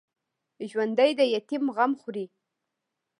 [0.69, 2.25] ژوندي د یتیم غم خوري